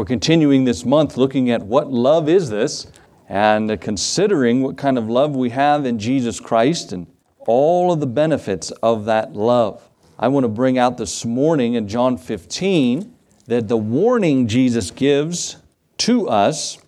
[0.00, 2.86] We're continuing this month looking at what love is this
[3.28, 7.06] and considering what kind of love we have in Jesus Christ and
[7.40, 9.90] all of the benefits of that love.
[10.18, 15.58] I want to bring out this morning in John 15 that the warning Jesus gives
[15.98, 16.78] to us,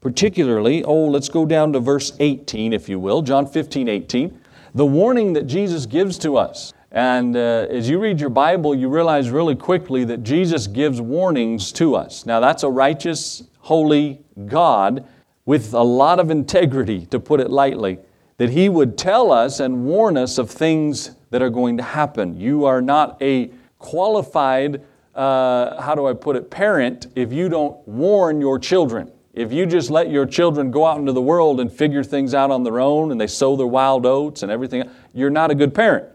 [0.00, 4.40] particularly, oh, let's go down to verse 18, if you will, John 15, 18.
[4.74, 6.72] The warning that Jesus gives to us.
[6.96, 11.70] And uh, as you read your Bible, you realize really quickly that Jesus gives warnings
[11.72, 12.24] to us.
[12.24, 15.06] Now, that's a righteous, holy God
[15.44, 17.98] with a lot of integrity, to put it lightly,
[18.38, 22.40] that He would tell us and warn us of things that are going to happen.
[22.40, 24.82] You are not a qualified,
[25.14, 29.12] uh, how do I put it, parent if you don't warn your children.
[29.34, 32.50] If you just let your children go out into the world and figure things out
[32.50, 35.74] on their own and they sow their wild oats and everything, you're not a good
[35.74, 36.06] parent.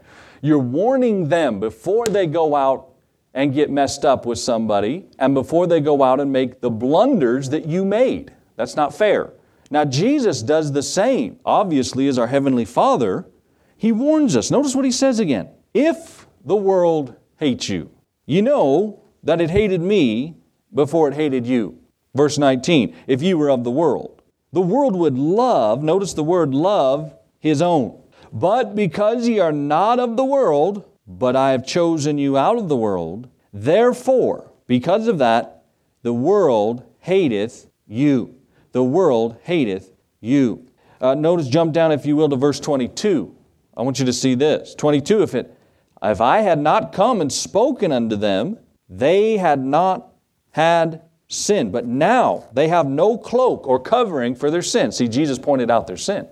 [0.42, 2.88] You're warning them before they go out
[3.32, 7.48] and get messed up with somebody and before they go out and make the blunders
[7.50, 8.32] that you made.
[8.56, 9.32] That's not fair.
[9.70, 13.26] Now, Jesus does the same, obviously, as our Heavenly Father.
[13.76, 14.50] He warns us.
[14.50, 15.48] Notice what He says again.
[15.72, 17.90] If the world hates you,
[18.26, 20.36] you know that it hated me
[20.74, 21.78] before it hated you.
[22.14, 26.52] Verse 19, if you were of the world, the world would love, notice the word
[26.52, 28.01] love, His own.
[28.32, 32.68] But because ye are not of the world, but I have chosen you out of
[32.68, 35.64] the world, therefore, because of that,
[36.02, 38.34] the world hateth you.
[38.72, 40.66] The world hateth you.
[41.00, 43.36] Uh, notice, jump down, if you will, to verse 22.
[43.76, 44.74] I want you to see this.
[44.74, 45.54] 22, if it,
[46.02, 48.58] if I had not come and spoken unto them,
[48.88, 50.12] they had not
[50.52, 51.70] had sin.
[51.70, 54.92] But now they have no cloak or covering for their sin.
[54.92, 56.26] See, Jesus pointed out their sin.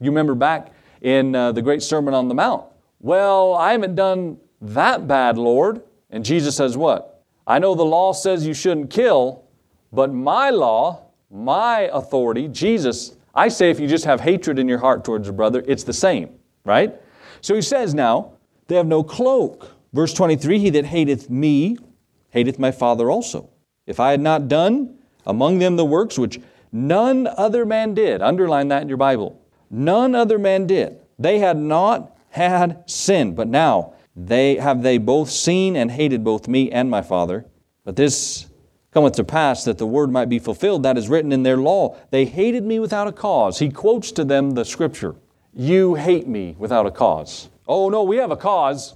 [0.00, 2.64] You remember back in uh, the great Sermon on the Mount.
[3.00, 5.82] Well, I haven't done that bad, Lord.
[6.10, 7.24] And Jesus says, What?
[7.46, 9.44] I know the law says you shouldn't kill,
[9.92, 14.78] but my law, my authority, Jesus, I say if you just have hatred in your
[14.78, 16.30] heart towards a brother, it's the same,
[16.64, 16.94] right?
[17.40, 18.32] So he says now,
[18.66, 19.70] they have no cloak.
[19.92, 21.78] Verse 23 He that hateth me
[22.30, 23.48] hateth my Father also.
[23.86, 26.40] If I had not done among them the works which
[26.72, 29.40] none other man did, underline that in your Bible.
[29.70, 30.98] None other man did.
[31.18, 36.48] They had not had sin, but now they have they both seen and hated both
[36.48, 37.46] me and my Father.
[37.84, 38.46] But this
[38.92, 41.96] cometh to pass that the word might be fulfilled that is written in their law.
[42.10, 43.58] They hated me without a cause.
[43.58, 45.16] He quotes to them the scripture.
[45.52, 47.48] You hate me without a cause.
[47.68, 48.94] Oh no, we have a cause.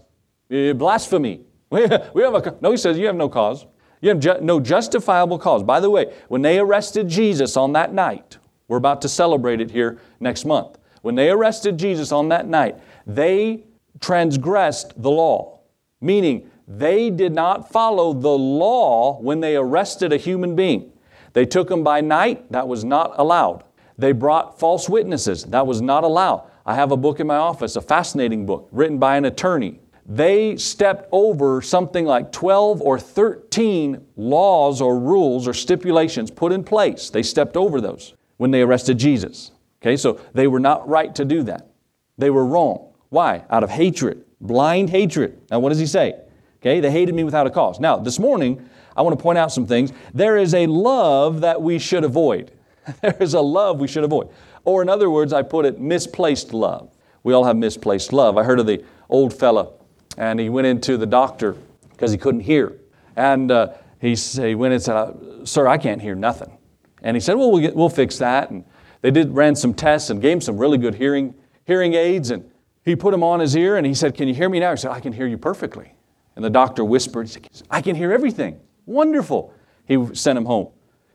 [0.50, 1.42] Eh, blasphemy.
[1.70, 2.72] We have a no.
[2.72, 3.64] He says you have no cause.
[4.00, 5.62] You have ju- no justifiable cause.
[5.62, 8.38] By the way, when they arrested Jesus on that night,
[8.70, 10.78] we're about to celebrate it here next month.
[11.02, 13.64] When they arrested Jesus on that night, they
[13.98, 15.58] transgressed the law,
[16.00, 20.92] meaning they did not follow the law when they arrested a human being.
[21.32, 23.64] They took him by night, that was not allowed.
[23.98, 26.48] They brought false witnesses, that was not allowed.
[26.64, 29.80] I have a book in my office, a fascinating book, written by an attorney.
[30.06, 36.62] They stepped over something like 12 or 13 laws or rules or stipulations put in
[36.62, 37.10] place.
[37.10, 39.50] They stepped over those when they arrested Jesus.
[39.82, 41.72] Okay, so they were not right to do that.
[42.16, 42.94] They were wrong.
[43.10, 43.44] Why?
[43.50, 45.38] Out of hatred, blind hatred.
[45.50, 46.18] Now, what does he say?
[46.56, 47.78] Okay, they hated me without a cause.
[47.80, 49.92] Now, this morning, I want to point out some things.
[50.14, 52.50] There is a love that we should avoid.
[53.02, 54.30] there is a love we should avoid.
[54.64, 56.90] Or, in other words, I put it misplaced love.
[57.22, 58.38] We all have misplaced love.
[58.38, 59.68] I heard of the old fella,
[60.16, 61.56] and he went into the doctor
[61.90, 62.72] because he couldn't hear.
[63.16, 66.56] And uh, he, he went and said, Sir, I can't hear nothing.
[67.02, 68.50] And he said, well, we'll, get, we'll fix that.
[68.50, 68.64] And
[69.02, 71.34] they did, ran some tests and gave him some really good hearing,
[71.64, 72.30] hearing aids.
[72.30, 72.50] And
[72.84, 74.70] he put them on his ear and he said, Can you hear me now?
[74.70, 75.94] He said, I can hear you perfectly.
[76.36, 78.60] And the doctor whispered, said, I can hear everything.
[78.86, 79.52] Wonderful.
[79.86, 80.68] He sent him home.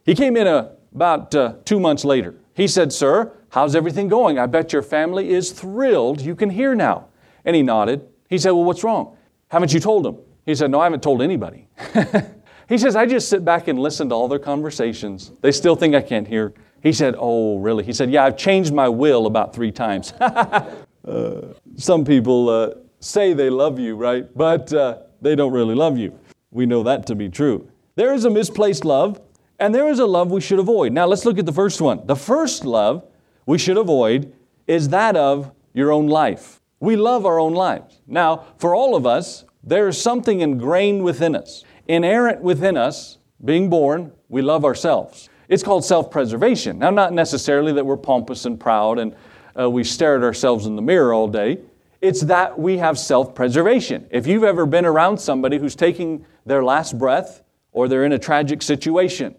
[0.03, 2.35] He came in a, about uh, two months later.
[2.53, 4.39] He said, Sir, how's everything going?
[4.39, 7.07] I bet your family is thrilled you can hear now.
[7.43, 8.07] And he nodded.
[8.29, 9.17] He said, Well, what's wrong?
[9.49, 10.17] Haven't you told them?
[10.45, 11.67] He said, No, I haven't told anybody.
[12.67, 15.31] He says, I just sit back and listen to all their conversations.
[15.41, 16.53] They still think I can't hear.
[16.81, 17.83] He said, Oh, really?
[17.83, 20.11] He said, Yeah, I've changed my will about three times.
[20.13, 22.69] uh, some people uh,
[22.99, 24.25] say they love you, right?
[24.35, 26.17] But uh, they don't really love you.
[26.51, 27.69] We know that to be true.
[27.95, 29.21] There is a misplaced love,
[29.59, 30.91] and there is a love we should avoid.
[30.91, 32.05] Now, let's look at the first one.
[32.05, 33.05] The first love
[33.45, 34.33] we should avoid
[34.67, 36.61] is that of your own life.
[36.79, 38.01] We love our own lives.
[38.07, 43.69] Now, for all of us, there is something ingrained within us inerrant within us, being
[43.69, 45.29] born, we love ourselves.
[45.47, 46.79] It's called self preservation.
[46.79, 49.15] Now, not necessarily that we're pompous and proud and
[49.59, 51.59] uh, we stare at ourselves in the mirror all day.
[52.01, 54.07] It's that we have self preservation.
[54.11, 58.19] If you've ever been around somebody who's taking their last breath or they're in a
[58.19, 59.35] tragic situation,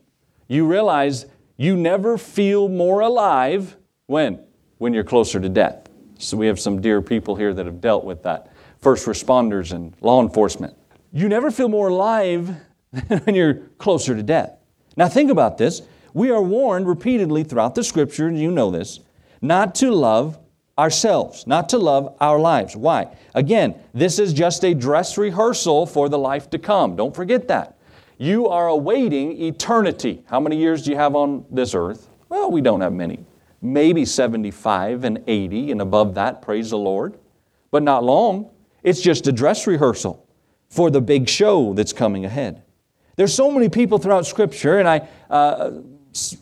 [0.49, 1.27] you realize
[1.57, 3.77] you never feel more alive
[4.07, 4.41] when?
[4.79, 5.89] When you're closer to death.
[6.19, 9.95] So we have some dear people here that have dealt with that first responders and
[10.01, 10.77] law enforcement.
[11.17, 12.55] You never feel more alive
[13.25, 14.59] when you're closer to death.
[14.99, 15.81] Now, think about this.
[16.13, 19.01] We are warned repeatedly throughout the scripture, and you know this,
[19.41, 20.39] not to love
[20.79, 22.77] ourselves, not to love our lives.
[22.77, 23.17] Why?
[23.35, 26.97] Again, this is just a dress rehearsal for the life to come.
[26.97, 27.79] Don't forget that.
[28.19, 30.23] You are awaiting eternity.
[30.27, 32.11] How many years do you have on this earth?
[32.29, 33.25] Well, we don't have many.
[33.63, 37.19] Maybe 75 and 80 and above that, praise the Lord.
[37.71, 38.51] But not long.
[38.83, 40.26] It's just a dress rehearsal
[40.69, 42.63] for the big show that's coming ahead.
[43.17, 45.81] There's so many people throughout Scripture, and I, uh,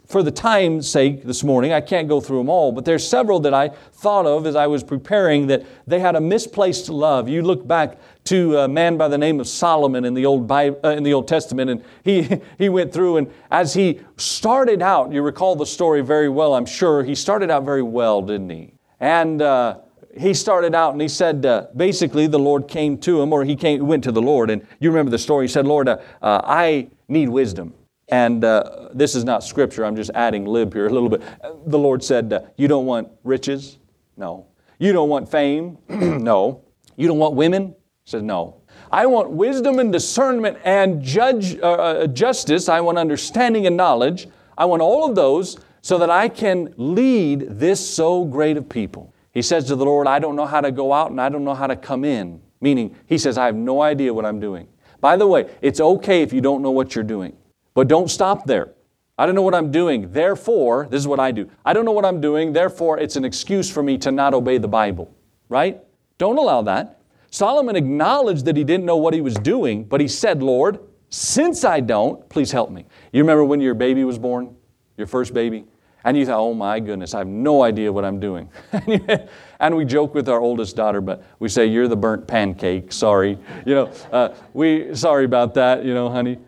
[0.06, 3.40] for the time's sake this morning, I can't go through them all, but there's several
[3.40, 7.28] that I thought of as I was preparing that they had a misplaced love.
[7.28, 10.80] You look back to a man by the name of Solomon in the Old, Bible,
[10.84, 15.12] uh, in the Old Testament, and he, he went through, and as he started out,
[15.12, 18.74] you recall the story very well, I'm sure, he started out very well, didn't he?
[19.00, 19.78] And uh,
[20.16, 23.56] he started out and he said, uh, basically, the Lord came to him, or he
[23.56, 25.44] came, went to the Lord, and you remember the story.
[25.46, 27.74] He said, Lord, uh, uh, I need wisdom.
[28.08, 31.22] And uh, this is not scripture, I'm just adding lib here a little bit.
[31.66, 33.78] The Lord said, uh, You don't want riches?
[34.16, 34.46] No.
[34.78, 35.78] You don't want fame?
[35.88, 36.62] no.
[36.96, 37.68] You don't want women?
[38.04, 38.60] He said, No.
[38.92, 42.68] I want wisdom and discernment and judge, uh, justice.
[42.68, 44.28] I want understanding and knowledge.
[44.56, 49.13] I want all of those so that I can lead this so great of people.
[49.34, 51.44] He says to the Lord, I don't know how to go out and I don't
[51.44, 52.40] know how to come in.
[52.60, 54.68] Meaning, he says, I have no idea what I'm doing.
[55.00, 57.36] By the way, it's okay if you don't know what you're doing.
[57.74, 58.72] But don't stop there.
[59.18, 60.12] I don't know what I'm doing.
[60.12, 61.50] Therefore, this is what I do.
[61.64, 62.52] I don't know what I'm doing.
[62.52, 65.14] Therefore, it's an excuse for me to not obey the Bible.
[65.48, 65.82] Right?
[66.16, 67.00] Don't allow that.
[67.30, 70.78] Solomon acknowledged that he didn't know what he was doing, but he said, Lord,
[71.10, 72.86] since I don't, please help me.
[73.12, 74.54] You remember when your baby was born?
[74.96, 75.64] Your first baby?
[76.04, 78.50] And you thought, oh my goodness, I have no idea what I'm doing.
[79.60, 83.38] and we joke with our oldest daughter, but we say, you're the burnt pancake, sorry.
[83.64, 86.38] You know, uh, we, sorry about that, you know, honey.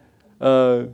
[0.40, 0.84] Uh,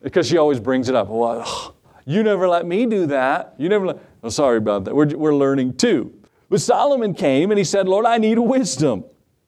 [0.00, 1.08] because she always brings it up.
[1.08, 1.74] Well,
[2.04, 3.54] you never let me do that.
[3.58, 4.94] You never let, oh, sorry about that.
[4.94, 6.14] We're, we're learning too.
[6.50, 9.04] But Solomon came and he said, Lord, I need wisdom.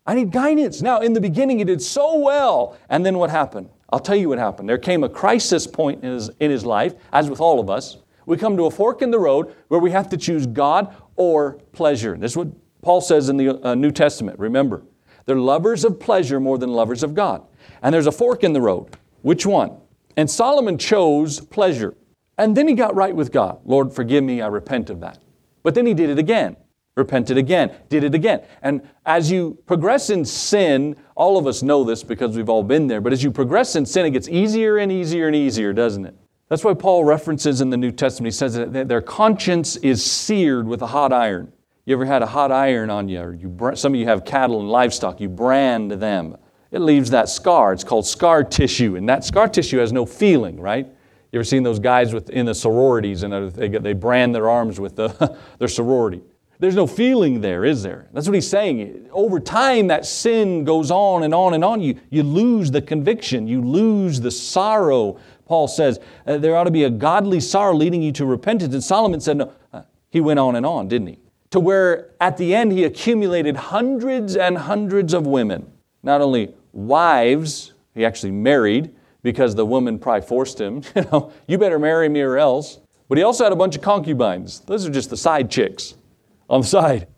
[0.07, 0.83] I need guidance.
[0.83, 2.77] Now, in the beginning, he did so well.
[2.89, 3.69] And then what happened?
[3.91, 4.69] I'll tell you what happened.
[4.69, 7.99] There came a crisis point in his, in his life, as with all of us.
[8.27, 11.55] We come to a fork in the road where we have to choose God or
[11.73, 12.17] pleasure.
[12.17, 12.49] This is what
[12.83, 14.39] Paul says in the uh, New Testament.
[14.39, 14.83] Remember,
[15.25, 17.43] they're lovers of pleasure more than lovers of God.
[17.83, 18.97] And there's a fork in the road.
[19.23, 19.77] Which one?
[20.17, 21.95] And Solomon chose pleasure.
[22.39, 23.61] And then he got right with God.
[23.65, 25.19] Lord, forgive me, I repent of that.
[25.63, 26.57] But then he did it again,
[26.97, 28.43] repented again, did it again.
[28.63, 32.87] And as you progress in sin, all of us know this because we've all been
[32.87, 36.07] there, but as you progress in sin, it gets easier and easier and easier, doesn't
[36.07, 36.15] it?
[36.49, 40.69] That's why Paul references in the New Testament, he says that their conscience is seared
[40.69, 41.53] with a hot iron.
[41.85, 43.21] You ever had a hot iron on you?
[43.21, 46.37] Or you some of you have cattle and livestock, you brand them
[46.71, 47.73] it leaves that scar.
[47.73, 50.87] It's called scar tissue, and that scar tissue has no feeling, right?
[51.33, 54.81] You ever seen those guys with, in the sororities and they, they brand their arms
[54.81, 56.23] with the, their sorority?
[56.59, 58.09] There's no feeling there, is there?
[58.13, 59.09] That's what he's saying.
[59.13, 61.83] Over time, that sin goes on and on and on.
[61.83, 65.19] You, you lose the conviction, you lose the sorrow.
[65.47, 68.75] Paul says uh, there ought to be a godly sorrow leading you to repentance.
[68.75, 71.19] And Solomon said, no, uh, he went on and on, didn't he?
[71.51, 75.73] To where at the end he accumulated hundreds and hundreds of women
[76.07, 81.59] not only wives, he actually married because the woman probably forced him, you know, you
[81.59, 82.79] better marry me or else.
[83.09, 84.61] But he also had a bunch of concubines.
[84.61, 85.95] Those are just the side chicks
[86.49, 87.09] on the side.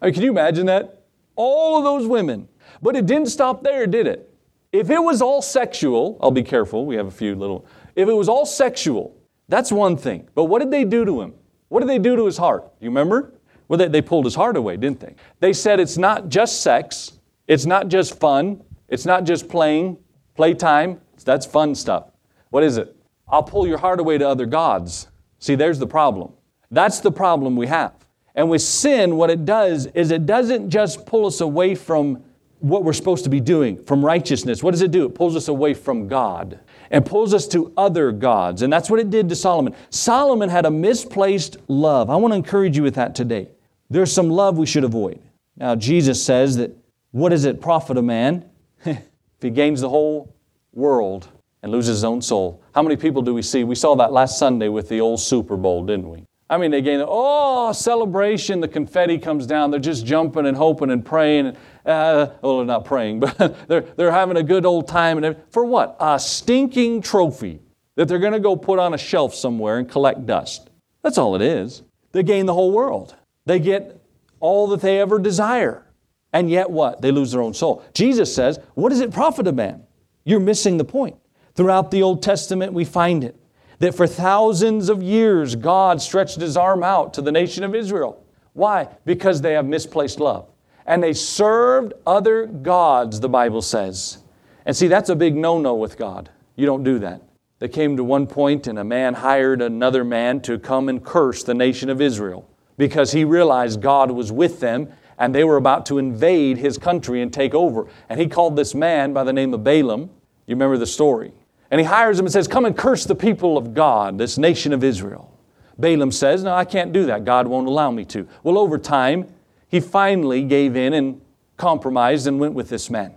[0.00, 1.04] I mean, can you imagine that?
[1.36, 2.48] All of those women.
[2.82, 4.31] But it didn't stop there, did it?
[4.72, 7.66] If it was all sexual, I'll be careful, we have a few little.
[7.94, 9.16] If it was all sexual,
[9.48, 10.28] that's one thing.
[10.34, 11.34] But what did they do to him?
[11.68, 12.70] What did they do to his heart?
[12.80, 13.34] You remember?
[13.68, 15.14] Well, they, they pulled his heart away, didn't they?
[15.40, 17.12] They said it's not just sex,
[17.46, 18.62] it's not just fun.
[18.92, 19.96] It's not just playing,
[20.34, 21.00] playtime.
[21.24, 22.10] That's fun stuff.
[22.50, 22.94] What is it?
[23.26, 25.08] I'll pull your heart away to other gods.
[25.38, 26.34] See, there's the problem.
[26.70, 27.94] That's the problem we have.
[28.34, 32.22] And with sin, what it does is it doesn't just pull us away from
[32.62, 34.62] what we're supposed to be doing, from righteousness.
[34.62, 35.04] What does it do?
[35.04, 36.60] It pulls us away from God
[36.92, 38.62] and pulls us to other gods.
[38.62, 39.74] And that's what it did to Solomon.
[39.90, 42.08] Solomon had a misplaced love.
[42.08, 43.48] I want to encourage you with that today.
[43.90, 45.20] There's some love we should avoid.
[45.56, 46.70] Now, Jesus says that
[47.10, 48.48] what does it profit a man
[48.84, 49.02] if
[49.40, 50.34] he gains the whole
[50.72, 51.28] world
[51.62, 52.62] and loses his own soul?
[52.74, 53.64] How many people do we see?
[53.64, 56.24] We saw that last Sunday with the old Super Bowl, didn't we?
[56.52, 59.70] I mean, they gain, oh, celebration, the confetti comes down.
[59.70, 61.56] They're just jumping and hoping and praying.
[61.86, 65.24] Uh, well, they're not praying, but they're, they're having a good old time.
[65.24, 65.96] And for what?
[65.98, 67.60] A stinking trophy.
[67.94, 70.68] that they're going to go put on a shelf somewhere and collect dust.
[71.00, 71.84] That's all it is.
[72.12, 73.16] They gain the whole world.
[73.46, 73.98] They get
[74.38, 75.86] all that they ever desire.
[76.34, 77.00] And yet what?
[77.00, 77.82] They lose their own soul.
[77.94, 79.84] Jesus says, What does it profit a man?
[80.24, 81.16] You're missing the point.
[81.54, 83.36] Throughout the Old Testament, we find it
[83.82, 88.24] that for thousands of years, God stretched his arm out to the nation of Israel.
[88.52, 88.86] Why?
[89.04, 90.48] Because they have misplaced love.
[90.86, 94.18] And they served other gods, the Bible says.
[94.64, 96.30] And see, that's a big no no with God.
[96.54, 97.22] You don't do that.
[97.58, 101.42] They came to one point, and a man hired another man to come and curse
[101.42, 102.48] the nation of Israel
[102.78, 107.20] because he realized God was with them and they were about to invade his country
[107.20, 107.88] and take over.
[108.08, 110.02] And he called this man by the name of Balaam.
[110.46, 111.32] You remember the story.
[111.72, 114.74] And he hires him and says, Come and curse the people of God, this nation
[114.74, 115.32] of Israel.
[115.78, 117.24] Balaam says, No, I can't do that.
[117.24, 118.28] God won't allow me to.
[118.42, 119.32] Well, over time,
[119.68, 121.22] he finally gave in and
[121.56, 123.14] compromised and went with this man.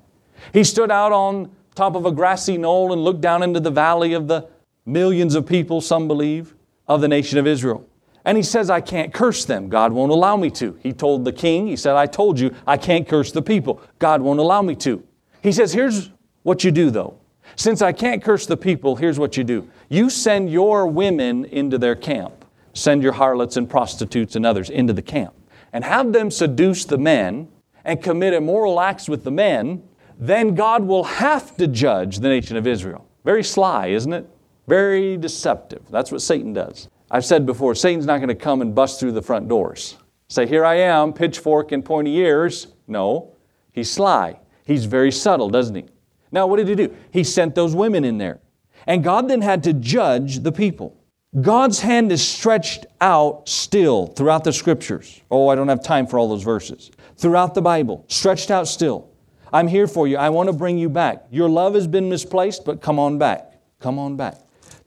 [0.53, 4.13] He stood out on top of a grassy knoll and looked down into the valley
[4.13, 4.47] of the
[4.85, 6.55] millions of people, some believe,
[6.87, 7.85] of the nation of Israel.
[8.23, 9.67] And he says, I can't curse them.
[9.67, 10.79] God won't allow me to.
[10.81, 13.81] He told the king, he said, I told you I can't curse the people.
[13.99, 15.03] God won't allow me to.
[15.43, 16.09] He says, Here's
[16.43, 17.19] what you do though.
[17.55, 21.77] Since I can't curse the people, here's what you do you send your women into
[21.77, 25.33] their camp, send your harlots and prostitutes and others into the camp,
[25.71, 27.47] and have them seduce the men
[27.83, 29.83] and commit immoral acts with the men.
[30.17, 33.05] Then God will have to judge the nation of Israel.
[33.25, 34.29] Very sly, isn't it?
[34.67, 35.83] Very deceptive.
[35.89, 36.89] That's what Satan does.
[37.11, 39.97] I've said before, Satan's not going to come and bust through the front doors.
[40.27, 42.67] Say, here I am, pitchfork and pointy ears.
[42.87, 43.33] No,
[43.73, 44.39] he's sly.
[44.65, 45.85] He's very subtle, doesn't he?
[46.35, 46.93] Now, what did he do?
[47.11, 48.41] He sent those women in there.
[48.85, 51.01] And God then had to judge the people.
[51.39, 55.21] God's hand is stretched out still throughout the scriptures.
[55.31, 56.91] Oh, I don't have time for all those verses.
[57.15, 59.09] Throughout the Bible, stretched out still.
[59.53, 60.17] I'm here for you.
[60.17, 61.25] I want to bring you back.
[61.31, 63.53] Your love has been misplaced, but come on back.
[63.79, 64.35] Come on back.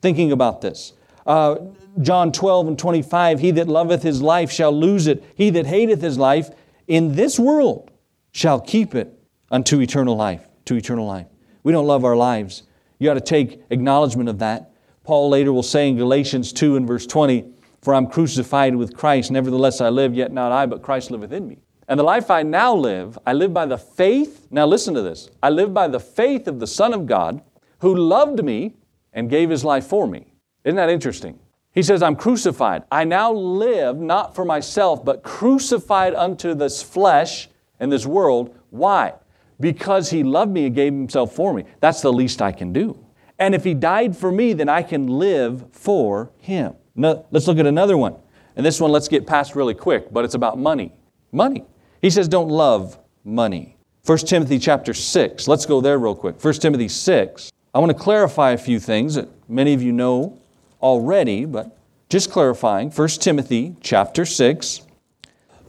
[0.03, 0.93] Thinking about this.
[1.27, 1.57] Uh,
[2.03, 5.25] John 12 and 25 He that loveth his life shall lose it.
[5.35, 6.51] He that hateth his life
[6.87, 7.91] in this world
[8.33, 9.19] shall keep it
[9.51, 10.47] unto eternal life.
[10.67, 11.27] To eternal life.
[11.69, 12.63] We don't love our lives.
[12.99, 14.71] You got to take acknowledgement of that.
[15.05, 17.45] Paul later will say in Galatians 2 and verse 20,
[17.83, 21.47] For I'm crucified with Christ, nevertheless I live, yet not I, but Christ liveth in
[21.47, 21.59] me.
[21.87, 24.47] And the life I now live, I live by the faith.
[24.51, 25.29] Now listen to this.
[25.43, 27.43] I live by the faith of the Son of God
[27.81, 28.73] who loved me
[29.13, 30.33] and gave his life for me.
[30.65, 31.39] Isn't that interesting?
[31.73, 32.85] He says, I'm crucified.
[32.91, 38.59] I now live not for myself, but crucified unto this flesh and this world.
[38.71, 39.13] Why?
[39.61, 41.65] Because he loved me and gave himself for me.
[41.81, 43.05] That's the least I can do.
[43.39, 46.75] And if he died for me, then I can live for him.
[46.95, 48.17] Now, let's look at another one.
[48.57, 50.93] And this one, let's get past really quick, but it's about money.
[51.31, 51.65] Money.
[52.03, 53.77] He says, don't love money.
[54.05, 55.47] 1 Timothy chapter 6.
[55.47, 56.43] Let's go there real quick.
[56.43, 57.53] 1 Timothy 6.
[57.75, 60.41] I want to clarify a few things that many of you know
[60.83, 61.77] already, but
[62.09, 62.91] just clarifying.
[62.91, 64.81] 1 Timothy chapter 6.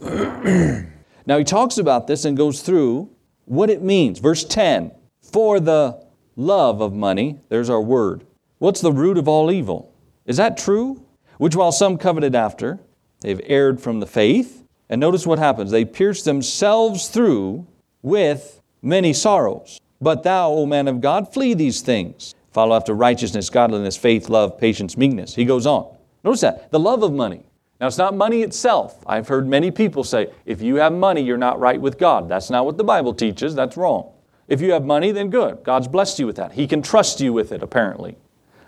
[0.00, 3.10] now he talks about this and goes through
[3.50, 4.20] what it means.
[4.20, 8.24] Verse 10 For the love of money, there's our word.
[8.58, 9.92] What's the root of all evil?
[10.24, 11.04] Is that true?
[11.38, 12.78] Which while some coveted after,
[13.20, 14.64] they've erred from the faith.
[14.88, 15.70] And notice what happens.
[15.70, 17.66] They pierce themselves through
[18.02, 19.80] with many sorrows.
[20.00, 22.34] But thou, O man of God, flee these things.
[22.52, 25.34] Follow after righteousness, godliness, faith, love, patience, meekness.
[25.34, 25.96] He goes on.
[26.22, 26.70] Notice that.
[26.70, 27.44] The love of money.
[27.80, 29.02] Now, it's not money itself.
[29.06, 32.28] I've heard many people say, if you have money, you're not right with God.
[32.28, 33.54] That's not what the Bible teaches.
[33.54, 34.12] That's wrong.
[34.48, 35.64] If you have money, then good.
[35.64, 36.52] God's blessed you with that.
[36.52, 38.18] He can trust you with it, apparently.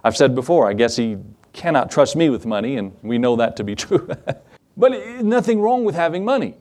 [0.02, 1.18] I've said before, I guess He
[1.52, 4.08] cannot trust me with money, and we know that to be true.
[4.78, 4.92] but
[5.22, 6.54] nothing wrong with having money.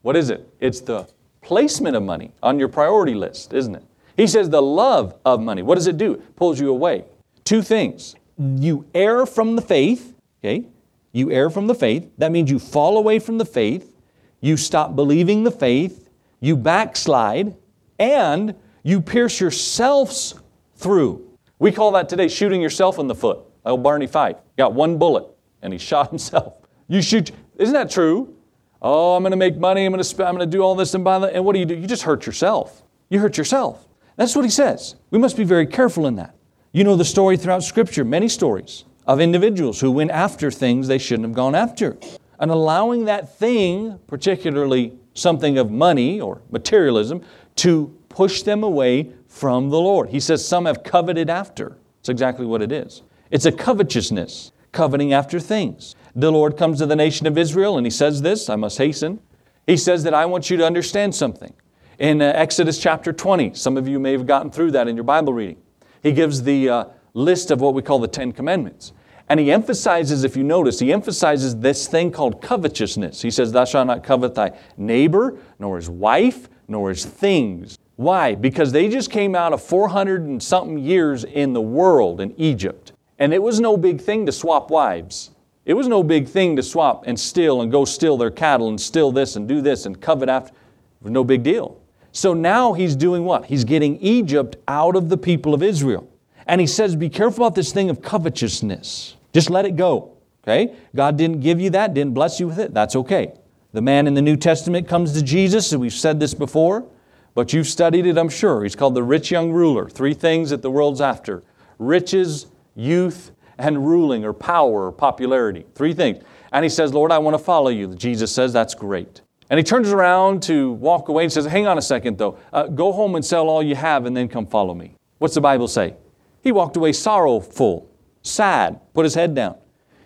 [0.00, 0.48] What is it?
[0.60, 1.06] It's the
[1.42, 3.84] placement of money on your priority list, isn't it?
[4.16, 5.62] He says the love of money.
[5.62, 6.14] What does it do?
[6.14, 7.04] It pulls you away.
[7.44, 8.14] Two things.
[8.38, 10.64] You err from the faith, okay?
[11.12, 12.10] You err from the faith.
[12.18, 13.94] That means you fall away from the faith.
[14.40, 16.08] You stop believing the faith.
[16.40, 17.56] You backslide.
[17.98, 20.34] And you pierce yourselves
[20.76, 21.28] through.
[21.58, 23.40] We call that today shooting yourself in the foot.
[23.64, 25.26] Oh, Barney Fife got one bullet
[25.62, 26.54] and he shot himself.
[26.86, 28.34] You shoot, isn't that true?
[28.80, 29.84] Oh, I'm going to make money.
[29.84, 31.34] I'm going to, I'm going to do all this and buy that.
[31.34, 31.74] And what do you do?
[31.74, 32.82] You just hurt yourself.
[33.08, 33.88] You hurt yourself.
[34.16, 34.94] That's what he says.
[35.10, 36.34] We must be very careful in that.
[36.72, 40.98] You know the story throughout Scripture, many stories of individuals who went after things they
[40.98, 41.96] shouldn't have gone after.
[42.38, 47.22] And allowing that thing, particularly something of money or materialism,
[47.56, 50.10] to push them away from the Lord.
[50.10, 51.78] He says some have coveted after.
[52.00, 53.02] It's exactly what it is.
[53.30, 55.96] It's a covetousness, coveting after things.
[56.14, 59.20] The Lord comes to the nation of Israel and he says this, I must hasten.
[59.66, 61.54] He says that I want you to understand something.
[61.98, 65.04] In uh, Exodus chapter 20, some of you may have gotten through that in your
[65.04, 65.56] Bible reading.
[66.02, 66.84] He gives the, uh,
[67.18, 68.92] list of what we call the Ten Commandments.
[69.28, 73.20] And he emphasizes, if you notice, he emphasizes this thing called covetousness.
[73.20, 77.78] He says, Thou shalt not covet thy neighbor, nor his wife, nor his things.
[77.96, 78.34] Why?
[78.34, 82.92] Because they just came out of 400 and something years in the world in Egypt.
[83.18, 85.30] And it was no big thing to swap wives.
[85.66, 88.80] It was no big thing to swap and steal and go steal their cattle and
[88.80, 90.54] steal this and do this and covet after.
[91.02, 91.78] No big deal.
[92.12, 93.44] So now he's doing what?
[93.44, 96.08] He's getting Egypt out of the people of Israel.
[96.46, 99.16] And he says, Be careful about this thing of covetousness.
[99.32, 100.16] Just let it go.
[100.44, 100.74] Okay?
[100.94, 102.72] God didn't give you that, didn't bless you with it.
[102.72, 103.32] That's okay.
[103.72, 106.86] The man in the New Testament comes to Jesus, and we've said this before,
[107.34, 108.62] but you've studied it, I'm sure.
[108.62, 109.88] He's called the rich young ruler.
[109.88, 111.42] Three things that the world's after
[111.78, 115.66] riches, youth, and ruling or power or popularity.
[115.74, 116.24] Three things.
[116.52, 117.94] And he says, Lord, I want to follow you.
[117.94, 119.20] Jesus says, That's great.
[119.50, 122.38] And he turns around to walk away and says, Hang on a second, though.
[122.52, 124.94] Uh, go home and sell all you have and then come follow me.
[125.18, 125.94] What's the Bible say?
[126.42, 127.87] He walked away sorrowful
[128.30, 129.56] sad, put his head down.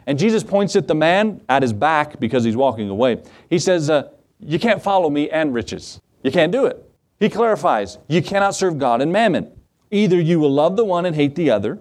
[0.06, 3.22] And Jesus points at the man at his back because he's walking away.
[3.48, 4.10] He says, uh,
[4.40, 6.00] You can't follow me and riches.
[6.22, 6.82] You can't do it.
[7.20, 9.50] He clarifies, You cannot serve God and mammon.
[9.90, 11.78] Either you will love the one and hate the other,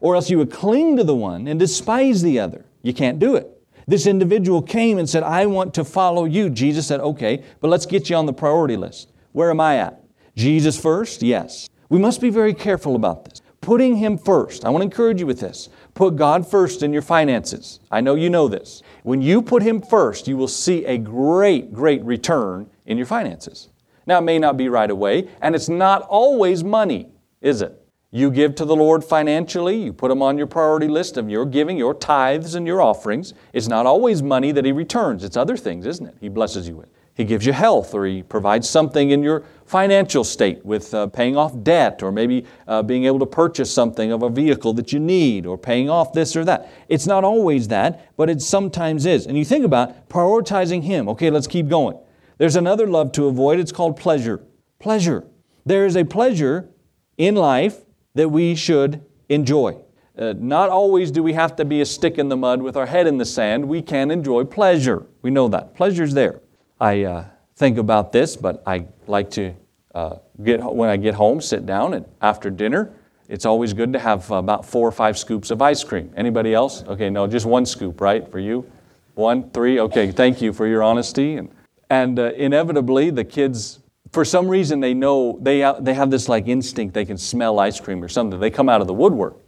[0.00, 2.66] or else you will cling to the one and despise the other.
[2.82, 3.50] You can't do it.
[3.88, 6.50] This individual came and said, I want to follow you.
[6.50, 9.10] Jesus said, Okay, but let's get you on the priority list.
[9.32, 10.02] Where am I at?
[10.36, 11.22] Jesus first?
[11.22, 11.68] Yes.
[11.88, 14.64] We must be very careful about this putting Him first.
[14.64, 15.68] I want to encourage you with this.
[15.94, 17.80] Put God first in your finances.
[17.90, 18.80] I know you know this.
[19.02, 23.70] When you put Him first, you will see a great, great return in your finances.
[24.06, 27.08] Now, it may not be right away, and it's not always money,
[27.40, 27.82] is it?
[28.12, 31.44] You give to the Lord financially, you put Him on your priority list of your
[31.44, 33.34] giving, your tithes and your offerings.
[33.52, 36.14] It's not always money that He returns, it's other things, isn't it?
[36.20, 36.88] He blesses you with.
[37.16, 41.34] He gives you health, or He provides something in your financial state with uh, paying
[41.34, 45.00] off debt, or maybe uh, being able to purchase something of a vehicle that you
[45.00, 46.70] need, or paying off this or that.
[46.88, 49.26] It's not always that, but it sometimes is.
[49.26, 51.08] And you think about prioritizing Him.
[51.08, 51.98] Okay, let's keep going.
[52.36, 54.44] There's another love to avoid, it's called pleasure.
[54.78, 55.26] Pleasure.
[55.64, 56.68] There is a pleasure
[57.16, 57.78] in life
[58.14, 59.78] that we should enjoy.
[60.18, 62.86] Uh, not always do we have to be a stick in the mud with our
[62.86, 63.66] head in the sand.
[63.66, 65.06] We can enjoy pleasure.
[65.22, 65.74] We know that.
[65.74, 66.40] Pleasure's there.
[66.80, 67.24] I uh,
[67.56, 69.54] think about this, but I like to
[69.94, 72.92] uh, get when I get home, sit down, and after dinner,
[73.28, 76.12] it's always good to have about four or five scoops of ice cream.
[76.16, 76.84] Anybody else?
[76.84, 78.70] Okay, no, just one scoop, right, for you?
[79.14, 79.80] One, three.
[79.80, 81.36] Okay, thank you for your honesty.
[81.36, 81.48] And
[81.88, 83.78] and uh, inevitably, the kids,
[84.12, 86.92] for some reason, they know they they have this like instinct.
[86.92, 88.38] They can smell ice cream or something.
[88.38, 89.38] They come out of the woodwork,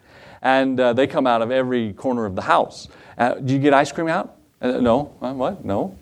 [0.40, 2.88] and uh, they come out of every corner of the house.
[3.18, 4.37] Uh, do you get ice cream out?
[4.60, 5.64] Uh, no, uh, what?
[5.64, 5.96] No.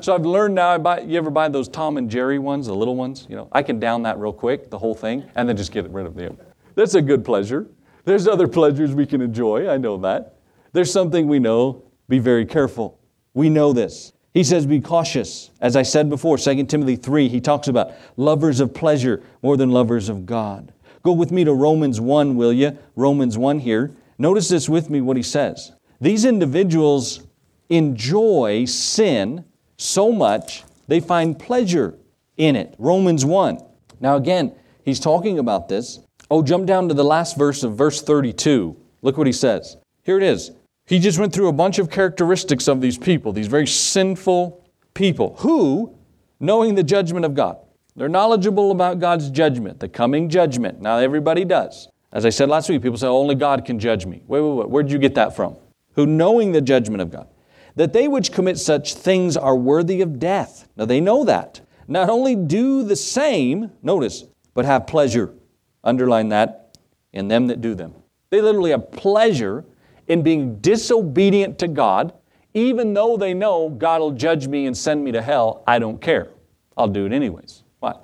[0.00, 0.70] So I've learned now.
[0.70, 3.26] I buy, you ever buy those Tom and Jerry ones, the little ones?
[3.28, 5.88] You know, I can down that real quick, the whole thing, and then just get
[5.90, 6.36] rid of them.
[6.74, 7.68] That's a good pleasure.
[8.04, 9.68] There's other pleasures we can enjoy.
[9.68, 10.36] I know that.
[10.72, 11.84] There's something we know.
[12.08, 12.98] Be very careful.
[13.34, 14.12] We know this.
[14.34, 15.50] He says, Be cautious.
[15.60, 19.70] As I said before, 2 Timothy 3, he talks about lovers of pleasure more than
[19.70, 20.72] lovers of God.
[21.02, 22.76] Go with me to Romans 1, will you?
[22.96, 23.94] Romans 1 here.
[24.18, 25.72] Notice this with me, what he says.
[26.00, 27.26] These individuals
[27.70, 29.44] enjoy sin
[29.76, 31.96] so much they find pleasure
[32.36, 32.74] in it.
[32.78, 33.58] Romans 1.
[34.00, 34.54] Now, again,
[34.84, 36.00] he's talking about this.
[36.30, 38.76] Oh, jump down to the last verse of verse 32.
[39.02, 39.76] Look what he says.
[40.02, 40.52] Here it is.
[40.86, 45.36] He just went through a bunch of characteristics of these people, these very sinful people,
[45.38, 45.94] who,
[46.40, 47.58] knowing the judgment of God,
[47.94, 50.80] they're knowledgeable about God's judgment, the coming judgment.
[50.80, 51.88] Now, everybody does.
[52.12, 54.22] As I said last week, people say, only God can judge me.
[54.26, 54.68] Wait, wait, wait.
[54.68, 55.56] Where'd you get that from?
[55.94, 57.28] Who, knowing the judgment of God,
[57.76, 60.68] that they which commit such things are worthy of death.
[60.76, 61.60] Now they know that.
[61.88, 65.34] Not only do the same, notice, but have pleasure.
[65.82, 66.76] Underline that
[67.12, 67.94] in them that do them.
[68.30, 69.64] They literally have pleasure
[70.06, 72.12] in being disobedient to God,
[72.54, 75.62] even though they know God will judge me and send me to hell.
[75.66, 76.30] I don't care.
[76.76, 77.64] I'll do it anyways.
[77.80, 77.96] Why?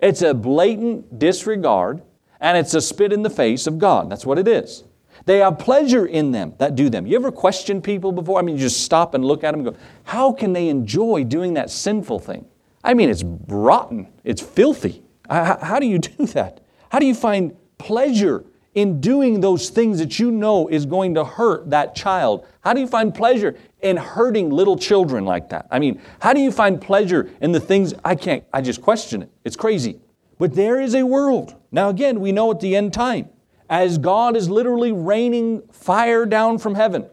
[0.00, 2.02] It's a blatant disregard
[2.40, 4.10] and it's a spit in the face of God.
[4.10, 4.84] That's what it is.
[5.24, 7.06] They have pleasure in them that do them.
[7.06, 8.38] You ever question people before?
[8.38, 11.24] I mean, you just stop and look at them and go, how can they enjoy
[11.24, 12.46] doing that sinful thing?
[12.84, 15.02] I mean, it's rotten, it's filthy.
[15.30, 16.60] How, do you do that?
[16.90, 21.24] How do you find pleasure in doing those things that you know is going to
[21.24, 22.46] hurt that child?
[22.62, 25.66] How do you find pleasure in hurting little children like that?
[25.70, 29.22] I mean, how do you find pleasure in the things I can't, I just question
[29.22, 29.30] it.
[29.44, 30.00] It's crazy.
[30.38, 31.54] But there is a world.
[31.70, 33.28] Now, again, we know at the end time,
[33.72, 37.06] as God is literally raining fire down from heaven,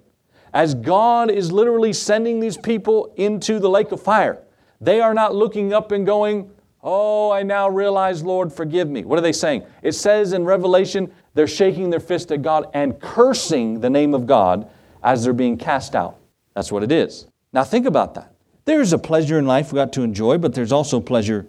[0.54, 4.44] as God is literally sending these people into the lake of fire,
[4.82, 6.52] they are not looking up and going,
[6.84, 9.06] Oh, I now realize, Lord, forgive me.
[9.06, 9.64] What are they saying?
[9.82, 14.28] It says in Revelation They're shaking their fist at God and cursing the name of
[14.28, 14.70] God
[15.02, 16.18] as they're being cast out.
[16.56, 17.28] That's what it is.
[17.54, 18.34] Now think about that.
[18.66, 21.48] There's a pleasure in life we got to enjoy, but there's also pleasure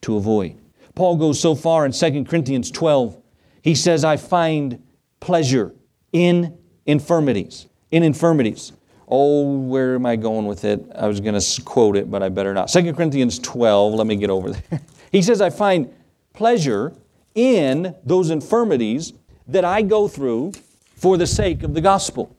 [0.00, 0.58] to avoid.
[0.96, 3.16] Paul goes so far in 2 Corinthians 12,
[3.68, 4.82] he says, I find
[5.20, 5.74] pleasure
[6.14, 7.66] in infirmities.
[7.90, 8.72] In infirmities.
[9.06, 10.82] Oh, where am I going with it?
[10.94, 12.68] I was going to quote it, but I better not.
[12.68, 14.80] 2 Corinthians 12, let me get over there.
[15.12, 15.94] he says, I find
[16.32, 16.94] pleasure
[17.34, 19.12] in those infirmities
[19.48, 20.52] that I go through
[20.96, 22.34] for the sake of the gospel.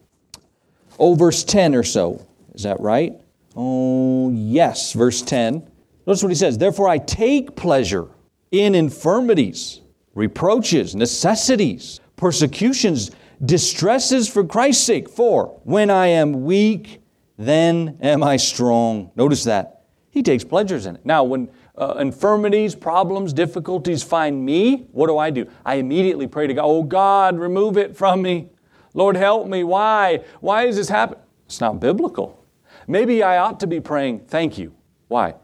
[0.98, 2.26] Oh, verse 10 or so.
[2.56, 3.14] Is that right?
[3.56, 5.70] Oh, yes, verse 10.
[6.08, 6.58] Notice what he says.
[6.58, 8.08] Therefore, I take pleasure
[8.50, 9.82] in infirmities,
[10.20, 13.12] reproaches, necessities, persecutions,
[13.46, 15.08] distresses for Christ's sake.
[15.10, 17.02] For when I am weak,
[17.38, 19.12] then am I strong.
[19.16, 19.86] Notice that.
[20.12, 21.06] He takes pleasures in it.
[21.06, 25.50] Now, when uh, infirmities, problems, difficulties find me, what do I do?
[25.66, 28.50] I immediately pray to God, oh God, remove it from me.
[28.94, 29.64] Lord, help me.
[29.64, 30.26] Why?
[30.42, 31.24] Why is this happening?
[31.46, 32.44] It's not biblical.
[32.88, 34.74] Maybe I ought to be praying, thank you.
[35.08, 35.36] Why?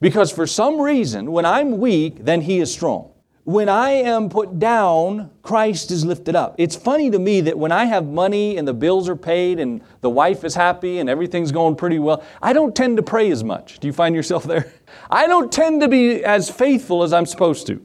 [0.00, 3.10] Because for some reason, when I'm weak, then He is strong.
[3.44, 6.54] When I am put down, Christ is lifted up.
[6.56, 9.82] It's funny to me that when I have money and the bills are paid and
[10.00, 13.44] the wife is happy and everything's going pretty well, I don't tend to pray as
[13.44, 13.80] much.
[13.80, 14.72] Do you find yourself there?
[15.10, 17.84] I don't tend to be as faithful as I'm supposed to.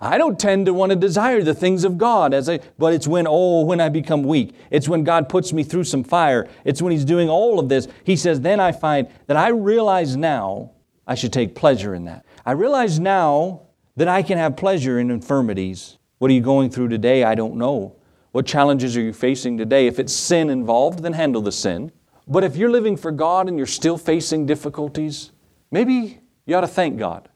[0.00, 3.06] I don't tend to want to desire the things of God as I, but it's
[3.06, 4.54] when, oh, when I become weak.
[4.70, 6.48] It's when God puts me through some fire.
[6.64, 7.88] It's when He's doing all of this.
[8.04, 10.70] He says, then I find that I realize now
[11.06, 12.24] I should take pleasure in that.
[12.46, 13.63] I realize now
[13.96, 15.98] that I can have pleasure in infirmities.
[16.18, 17.24] What are you going through today?
[17.24, 17.96] I don't know.
[18.32, 19.86] What challenges are you facing today?
[19.86, 21.92] If it's sin involved, then handle the sin.
[22.26, 25.30] But if you're living for God and you're still facing difficulties,
[25.70, 27.28] maybe you ought to thank God.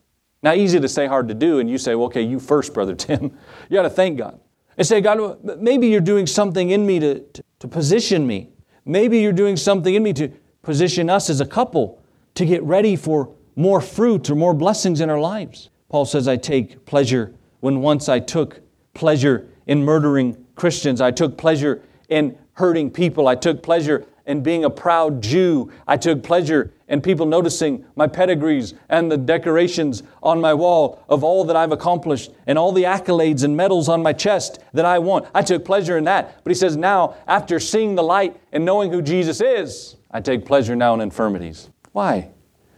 [0.42, 2.94] Now, easy to say, hard to do, and you say, well, okay, you first, Brother
[2.94, 3.36] Tim.
[3.68, 4.40] you ought to thank God.
[4.76, 8.50] And say, God, maybe you're doing something in me to, to, to position me.
[8.84, 10.28] Maybe you're doing something in me to
[10.62, 12.00] position us as a couple
[12.34, 15.70] to get ready for more fruit or more blessings in our lives.
[15.88, 18.60] Paul says, I take pleasure when once I took
[18.94, 21.00] pleasure in murdering Christians.
[21.00, 23.28] I took pleasure in hurting people.
[23.28, 25.72] I took pleasure in being a proud Jew.
[25.86, 31.24] I took pleasure in people noticing my pedigrees and the decorations on my wall of
[31.24, 34.98] all that I've accomplished and all the accolades and medals on my chest that I
[34.98, 35.26] want.
[35.34, 36.42] I took pleasure in that.
[36.44, 40.44] But he says, now, after seeing the light and knowing who Jesus is, I take
[40.44, 41.70] pleasure now in infirmities.
[41.92, 42.30] Why?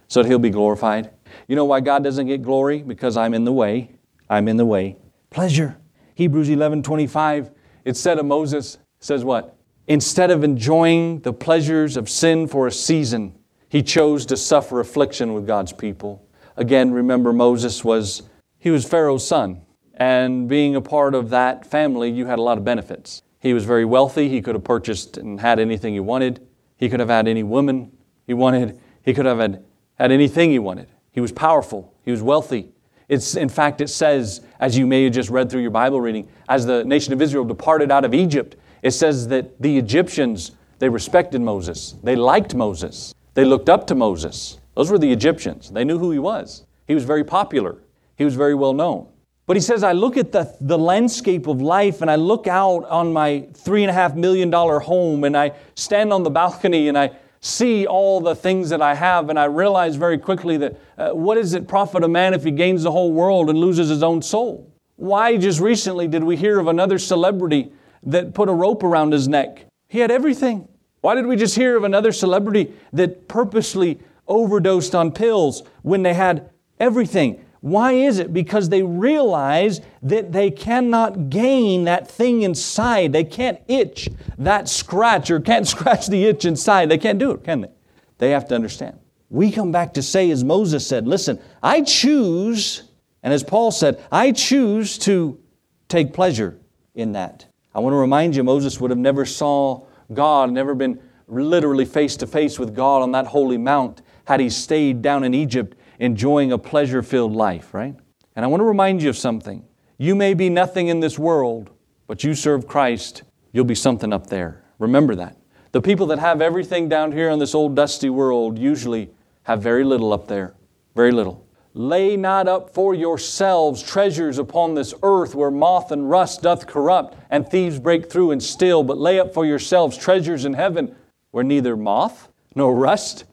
[0.07, 1.09] So that he'll be glorified.
[1.47, 2.83] You know why God doesn't get glory?
[2.83, 3.95] Because I'm in the way.
[4.29, 4.97] I'm in the way.
[5.29, 5.77] Pleasure.
[6.15, 7.51] Hebrews 11 25,
[7.85, 9.57] it said of Moses, says what?
[9.87, 13.35] Instead of enjoying the pleasures of sin for a season,
[13.67, 16.27] he chose to suffer affliction with God's people.
[16.57, 18.23] Again, remember Moses was
[18.59, 19.61] he was Pharaoh's son,
[19.95, 23.23] and being a part of that family, you had a lot of benefits.
[23.39, 24.29] He was very wealthy.
[24.29, 26.47] He could have purchased and had anything he wanted.
[26.77, 27.91] He could have had any woman
[28.27, 28.79] he wanted.
[29.03, 29.63] He could have had,
[29.95, 30.89] had anything he wanted.
[31.11, 32.69] He was powerful, he was wealthy.
[33.07, 36.29] It's, in fact, it says, as you may have just read through your Bible reading,
[36.47, 40.87] as the nation of Israel departed out of Egypt, it says that the Egyptians, they
[40.87, 41.95] respected Moses.
[42.03, 43.13] They liked Moses.
[43.33, 44.59] They looked up to Moses.
[44.75, 45.71] Those were the Egyptians.
[45.71, 46.65] They knew who he was.
[46.87, 47.77] He was very popular,
[48.15, 49.07] he was very well known.
[49.47, 52.85] But he says, I look at the, the landscape of life and I look out
[52.85, 56.87] on my three and a half million dollar home and I stand on the balcony
[56.87, 57.11] and I
[57.41, 61.35] see all the things that I have, and I realize very quickly that uh, what
[61.35, 64.21] does it profit a man if he gains the whole world and loses his own
[64.21, 64.71] soul?
[64.95, 67.71] Why just recently did we hear of another celebrity
[68.03, 69.65] that put a rope around his neck?
[69.87, 70.67] He had everything.
[71.01, 76.13] Why did we just hear of another celebrity that purposely overdosed on pills when they
[76.13, 77.43] had everything?
[77.61, 78.33] Why is it?
[78.33, 83.13] Because they realize that they cannot gain that thing inside.
[83.13, 86.89] They can't itch that scratch or can't scratch the itch inside.
[86.89, 87.69] They can't do it, can they?
[88.17, 88.97] They have to understand.
[89.29, 92.83] We come back to say, as Moses said, listen, I choose,
[93.23, 95.39] and as Paul said, I choose to
[95.87, 96.59] take pleasure
[96.95, 97.45] in that.
[97.73, 102.17] I want to remind you, Moses would have never saw God, never been literally face
[102.17, 106.51] to face with God on that holy mount had he stayed down in Egypt enjoying
[106.51, 107.95] a pleasure filled life, right?
[108.35, 109.63] And I want to remind you of something.
[109.99, 111.69] You may be nothing in this world,
[112.07, 113.21] but you serve Christ,
[113.53, 114.63] you'll be something up there.
[114.79, 115.37] Remember that.
[115.73, 119.11] The people that have everything down here in this old dusty world usually
[119.43, 120.55] have very little up there.
[120.95, 121.45] Very little.
[121.75, 127.15] Lay not up for yourselves treasures upon this earth where moth and rust doth corrupt
[127.29, 130.95] and thieves break through and steal, but lay up for yourselves treasures in heaven
[131.29, 133.25] where neither moth nor rust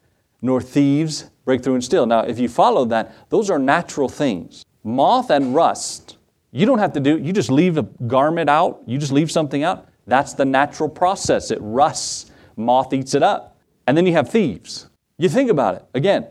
[0.42, 2.04] nor thieves break through and steal.
[2.04, 4.66] Now, if you follow that, those are natural things.
[4.84, 6.18] Moth and rust
[6.52, 9.62] You don't have to do, you just leave a garment out, you just leave something
[9.62, 9.88] out.
[10.06, 11.50] That's the natural process.
[11.50, 13.58] It rusts, moth eats it up.
[13.87, 14.88] And then you have thieves.
[15.16, 15.84] You think about it.
[15.94, 16.26] Again,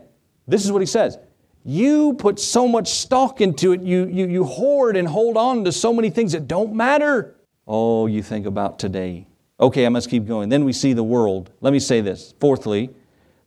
[0.46, 1.18] this is what he says.
[1.64, 5.72] You put so much stock into it, you, you, you hoard and hold on to
[5.72, 7.34] so many things that don't matter.
[7.66, 9.26] Oh, you think about today.
[9.58, 10.48] Okay, I must keep going.
[10.48, 11.50] Then we see the world.
[11.60, 12.34] Let me say this.
[12.40, 12.90] Fourthly,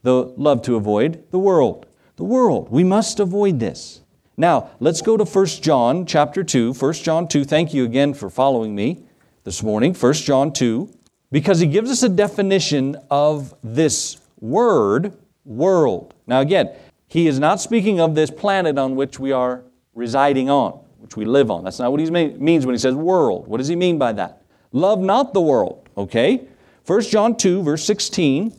[0.04, 1.86] the love to avoid the world.
[2.16, 2.70] The world.
[2.70, 4.02] We must avoid this.
[4.38, 6.74] Now, let's go to 1 John chapter 2.
[6.74, 7.44] 1 John 2.
[7.44, 9.04] Thank you again for following me
[9.44, 9.94] this morning.
[9.94, 10.90] 1 John 2.
[11.32, 15.14] Because he gives us a definition of this word,
[15.46, 16.14] world.
[16.28, 16.72] Now, again,
[17.08, 21.26] he is not speaking of this planet on which we are residing on, which we
[21.26, 21.64] live on.
[21.64, 23.48] That's not what he means when he says world.
[23.48, 24.42] What does he mean by that?
[24.72, 26.48] Love not the world, okay?
[26.86, 28.54] 1 John 2, verse 16.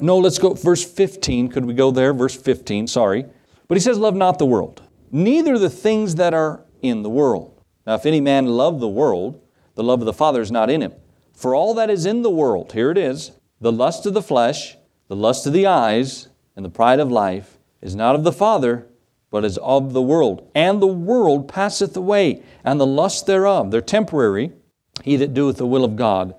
[0.00, 1.48] No, let's go verse 15.
[1.48, 2.12] Could we go there?
[2.12, 3.26] Verse 15, sorry.
[3.66, 7.62] But he says, Love not the world, neither the things that are in the world.
[7.86, 9.40] Now, if any man love the world,
[9.74, 10.92] the love of the Father is not in him.
[11.32, 14.76] For all that is in the world, here it is, the lust of the flesh,
[15.08, 18.86] the lust of the eyes, and the pride of life, is not of the Father,
[19.30, 20.50] but is of the world.
[20.54, 23.70] And the world passeth away, and the lust thereof.
[23.70, 24.52] They're temporary.
[25.04, 26.34] He that doeth the will of God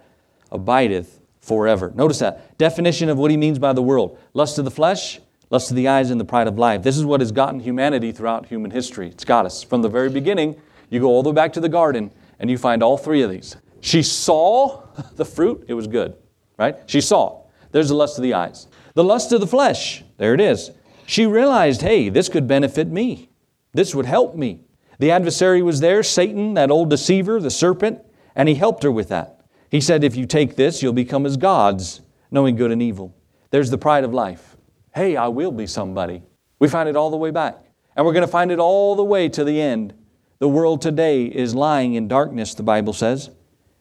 [0.51, 1.18] abideth
[1.49, 1.91] forever.
[1.95, 5.71] Notice that definition of what he means by the world lust of the flesh, lust
[5.71, 6.83] of the eyes, and the pride of life.
[6.83, 9.07] This is what has gotten humanity throughout human history.
[9.07, 9.63] It's got us.
[9.63, 12.57] From the very beginning, you go all the way back to the garden, and you
[12.57, 13.57] find all three of these.
[13.81, 14.83] She saw
[15.15, 16.15] the fruit, it was good,
[16.59, 16.77] right?
[16.85, 17.45] She saw.
[17.71, 18.67] There's the lust of the eyes.
[18.93, 20.69] The lust of the flesh, there it is.
[21.07, 23.29] She realized, hey, this could benefit me.
[23.73, 24.61] This would help me.
[24.99, 28.01] The adversary was there, Satan, that old deceiver, the serpent,
[28.35, 29.38] and he helped her with that.
[29.69, 32.01] He said, if you take this, you'll become as gods,
[32.31, 33.15] knowing good and evil.
[33.51, 34.57] There's the pride of life.
[34.93, 36.23] Hey, I will be somebody.
[36.59, 37.57] We find it all the way back.
[37.95, 39.93] And we're going to find it all the way to the end.
[40.39, 43.29] The world today is lying in darkness, the Bible says.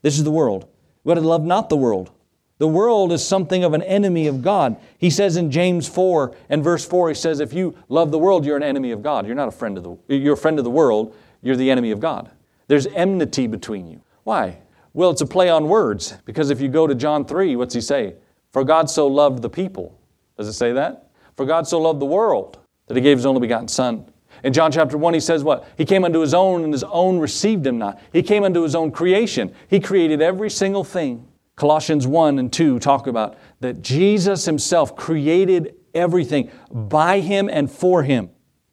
[0.02, 0.68] This is the world.
[1.04, 2.10] We ought to love not the world.
[2.58, 4.76] The world is something of an enemy of God.
[4.98, 8.44] He says in James 4 and verse 4, he says, if you love the world,
[8.44, 9.26] you're an enemy of God.
[9.26, 11.92] You're not a friend of the you're a friend of the world, you're the enemy
[11.92, 12.30] of God.
[12.66, 14.00] There's enmity between you.
[14.24, 14.58] Why?
[14.98, 17.80] Well, it's a play on words, because if you go to John 3, what's he
[17.80, 18.16] say?
[18.50, 19.96] For God so loved the people.
[20.36, 21.12] Does it say that?
[21.36, 22.58] For God so loved the world
[22.88, 24.10] that he gave his only begotten Son.
[24.42, 25.68] In John chapter 1, he says what?
[25.76, 28.00] He came unto his own, and his own received him not.
[28.12, 29.54] He came unto his own creation.
[29.68, 35.76] He created every single thing Colossians 1 and 2 talk about that Jesus Himself created
[35.94, 38.30] everything by Him and for Him.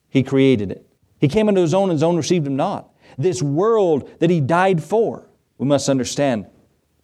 [0.10, 0.88] He created it.
[1.20, 2.90] He came unto His own, and His own received Him not.
[3.16, 5.25] This world that He died for,
[5.58, 6.48] we must understand,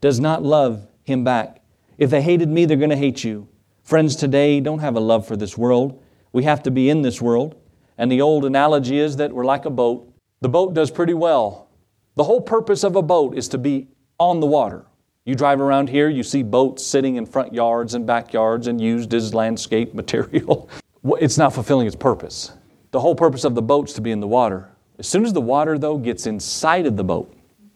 [0.01, 1.61] does not love Him back.
[1.97, 3.47] If they hated me, they're going to hate you.
[3.83, 6.01] Friends today don't have a love for this world.
[6.33, 7.55] We have to be in this world.
[7.97, 10.11] And the old analogy is that we're like a boat.
[10.41, 11.69] The boat does pretty well.
[12.15, 13.87] The whole purpose of a boat is to be
[14.19, 14.85] on the water.
[15.23, 19.13] You drive around here, you see boats sitting in front yards and backyards and used
[19.13, 20.69] as landscape material.
[21.19, 22.53] it's not fulfilling its purpose.
[22.91, 24.69] The whole purpose of the boat's to be in the water.
[24.97, 27.33] As soon as the water, though, gets inside of the boat,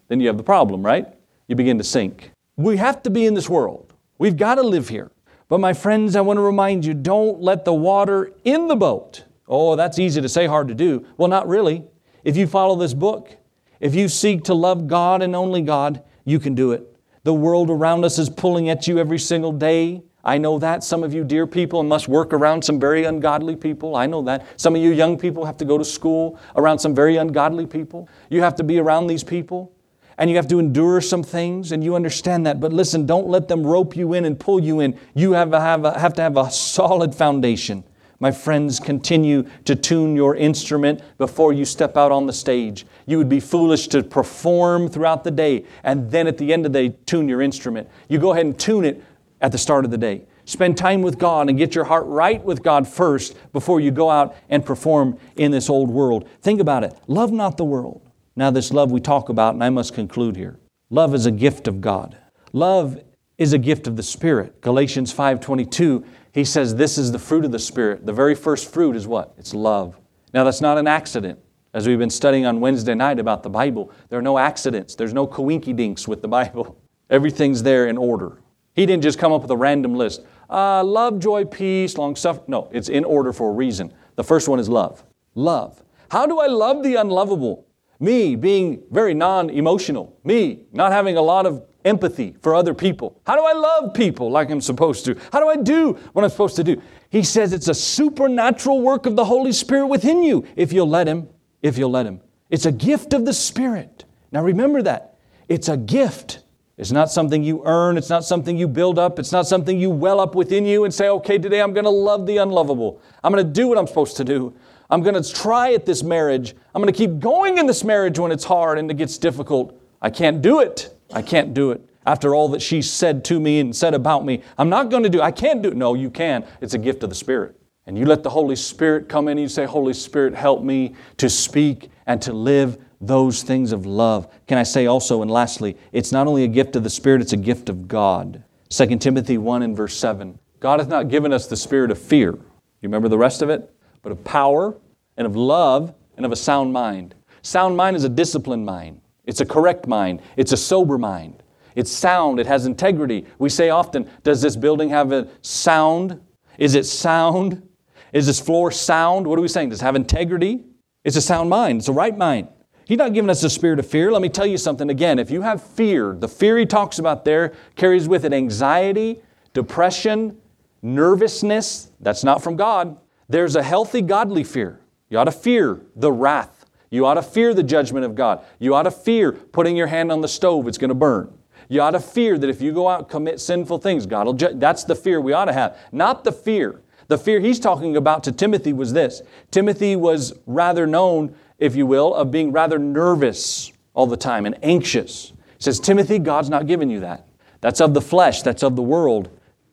[0.08, 1.08] then you have the problem, right?
[1.48, 2.32] You begin to sink.
[2.56, 3.94] We have to be in this world.
[4.18, 5.12] We've got to live here.
[5.48, 9.26] But my friends, I want to remind you don't let the water in the boat.
[9.48, 11.06] Oh, that's easy to say, hard to do.
[11.18, 11.84] Well, not really.
[12.24, 13.38] If you follow this book,
[13.80, 16.96] if you seek to love God and only God, you can do it.
[17.24, 20.02] The world around us is pulling at you every single day.
[20.24, 20.84] I know that.
[20.84, 23.96] Some of you, dear people, must work around some very ungodly people.
[23.96, 24.60] I know that.
[24.60, 28.10] Some of you young people have to go to school around some very ungodly people.
[28.30, 29.75] You have to be around these people
[30.18, 32.60] and you have to endure some things and you understand that.
[32.60, 34.98] But listen, don't let them rope you in and pull you in.
[35.14, 37.84] You have, a, have, a, have to have a solid foundation.
[38.20, 42.86] My friends, continue to tune your instrument before you step out on the stage.
[43.06, 46.72] You would be foolish to perform throughout the day and then at the end of
[46.72, 47.90] the day, tune your instrument.
[48.08, 49.04] You go ahead and tune it
[49.42, 50.24] at the start of the day.
[50.46, 54.10] Spend time with God and get your heart right with God first before you go
[54.10, 56.30] out and perform in this old world.
[56.42, 56.96] Think about it.
[57.08, 58.05] Love not the world.
[58.36, 60.60] Now, this love we talk about, and I must conclude here.
[60.90, 62.18] Love is a gift of God.
[62.54, 63.00] Love
[63.38, 64.62] is a gift of the Spirit.
[64.62, 66.04] Galatians 5:22
[66.36, 68.06] he says this is the fruit of the Spirit.
[68.06, 69.34] The very first fruit is what?
[69.38, 69.98] It's love.
[70.34, 71.40] Now, that's not an accident.
[71.74, 74.96] As we've been studying on Wednesday night about the Bible, there are no accidents.
[74.96, 76.78] There's no coinky dinks with the Bible.
[77.10, 78.42] Everything's there in order.
[78.74, 80.26] He didn't just come up with a random list.
[80.50, 82.46] Uh, love, joy, peace, long suffering.
[82.50, 83.94] No, it's in order for a reason.
[84.16, 85.06] The first one is love.
[85.36, 85.82] Love.
[86.12, 87.65] How do I love the unlovable?
[88.00, 90.18] Me being very non emotional.
[90.24, 93.22] Me not having a lot of empathy for other people?
[93.26, 95.16] How do I love people like I'm supposed to?
[95.32, 96.82] How do I do what I'm supposed to do?
[97.10, 101.08] He says it's a supernatural work of the Holy Spirit within you if you'll let
[101.08, 101.30] Him.
[101.62, 102.22] If you'll let Him.
[102.50, 104.06] It's a gift of the Spirit.
[104.32, 105.18] Now remember that.
[105.48, 106.40] It's a gift.
[106.78, 107.98] It's not something you earn.
[107.98, 109.18] It's not something you build up.
[109.18, 111.90] It's not something you well up within you and say, okay, today I'm going to
[111.90, 113.02] love the unlovable.
[113.24, 114.54] I'm going to do what I'm supposed to do.
[114.90, 116.56] I'm going to try at this marriage.
[116.74, 119.80] I'm going to keep going in this marriage when it's hard and it gets difficult.
[120.02, 120.96] I can't do it.
[121.14, 121.82] I can't do it.
[122.06, 125.10] After all that she said to me and said about me, I'm not going to
[125.10, 125.24] do it.
[125.24, 125.76] I can't do it.
[125.76, 126.46] No, you can.
[126.62, 127.60] It's a gift of the Spirit.
[127.88, 130.96] And you let the Holy Spirit come in and you say, Holy Spirit, help me
[131.18, 134.28] to speak and to live those things of love.
[134.48, 137.34] Can I say also, and lastly, it's not only a gift of the Spirit, it's
[137.34, 138.44] a gift of God.
[138.70, 140.40] 2 Timothy 1 and verse 7.
[140.60, 142.32] God hath not given us the spirit of fear.
[142.32, 143.72] You remember the rest of it?
[144.06, 144.78] But of power
[145.18, 147.16] and of love and of a sound mind.
[147.42, 149.02] Sound mind is a disciplined mind.
[149.24, 150.22] It's a correct mind.
[150.38, 151.42] It's a sober mind.
[151.74, 152.40] It's sound.
[152.40, 153.26] It has integrity.
[153.40, 156.22] We say often, does this building have a sound?
[156.60, 157.68] Is it sound?
[158.14, 159.26] Is this floor sound?
[159.26, 159.70] What are we saying?
[159.70, 160.66] Does it have integrity?
[161.04, 161.80] It's a sound mind.
[161.80, 162.50] It's a right mind.
[162.86, 164.12] He's not giving us a spirit of fear.
[164.12, 165.18] Let me tell you something again.
[165.18, 169.20] If you have fear, the fear he talks about there carries with it anxiety,
[169.54, 170.38] depression,
[170.84, 171.90] nervousness.
[172.00, 173.00] That's not from God.
[173.28, 174.80] There's a healthy, godly fear.
[175.10, 176.66] You ought to fear the wrath.
[176.90, 178.46] You ought to fear the judgment of God.
[178.60, 181.34] You ought to fear putting your hand on the stove, it's going to burn.
[181.68, 184.34] You ought to fear that if you go out and commit sinful things, God will
[184.34, 184.60] judge.
[184.60, 186.82] That's the fear we ought to have, not the fear.
[187.08, 191.86] The fear he's talking about to Timothy was this Timothy was rather known if you
[191.86, 195.30] will, of being rather nervous all the time and anxious.
[195.58, 197.28] He says, Timothy, God's not given you that.
[197.62, 199.30] That's of the flesh, that's of the world,